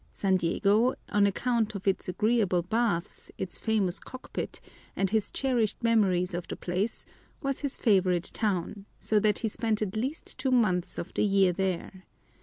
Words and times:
San 0.11 0.37
Diego, 0.37 0.95
on 1.09 1.27
account 1.27 1.75
of 1.75 1.87
its 1.87 2.09
agreeable 2.09 2.63
baths, 2.63 3.29
its 3.37 3.59
famous 3.59 3.99
cockpit, 3.99 4.59
and 4.95 5.11
his 5.11 5.29
cherished 5.29 5.83
memories 5.83 6.33
of 6.33 6.47
the 6.47 6.55
place, 6.55 7.05
was 7.43 7.59
his 7.59 7.77
favorite 7.77 8.31
town, 8.33 8.87
so 8.99 9.19
that 9.19 9.37
he 9.37 9.47
spent 9.47 9.79
at 9.79 9.95
least 9.95 10.39
two 10.39 10.49
months 10.49 10.97
of 10.97 11.13
the 11.13 11.23
year 11.23 11.53
there. 11.53 12.05